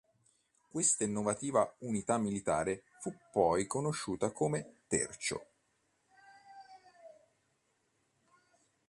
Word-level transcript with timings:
Questa 0.71 1.03
innovativa 1.03 1.75
unità 1.81 2.17
militare 2.17 2.85
fu 3.01 3.15
poi 3.31 3.67
conosciuta 3.67 4.31
come 4.31 4.77
tercio. 4.87 5.45